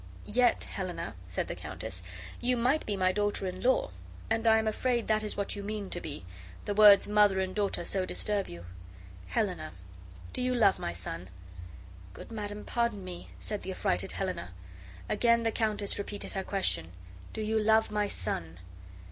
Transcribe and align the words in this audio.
"Yet, 0.25 0.63
Helena," 0.63 1.13
said 1.27 1.47
the 1.47 1.53
countess, 1.53 2.01
"you 2.39 2.57
might 2.57 2.87
be 2.87 2.97
my 2.97 3.11
daughter 3.11 3.45
in 3.45 3.61
law; 3.61 3.91
and 4.31 4.47
I 4.47 4.57
am 4.57 4.67
afraid 4.67 5.07
that 5.07 5.23
is 5.23 5.37
what 5.37 5.55
you 5.55 5.61
mean 5.61 5.91
to 5.91 6.01
be, 6.01 6.25
the 6.65 6.73
words 6.73 7.07
MOTHER 7.07 7.39
and 7.39 7.53
DAUGHTER 7.53 7.83
so 7.85 8.03
disturb 8.03 8.47
you. 8.47 8.65
Helena, 9.27 9.73
do 10.33 10.41
you 10.41 10.55
love 10.55 10.79
my 10.79 10.91
son?" 10.91 11.29
"Good 12.15 12.31
madam, 12.31 12.65
pardon 12.65 13.03
me," 13.03 13.29
said 13.37 13.61
the 13.61 13.69
affrighted 13.69 14.13
Helena. 14.13 14.53
Again 15.07 15.43
the 15.43 15.51
countess 15.51 15.99
repeated 15.99 16.31
her 16.33 16.43
question. 16.43 16.93
"Do 17.31 17.41
you 17.41 17.59
love 17.59 17.91
my 17.91 18.07
son?" 18.07 18.57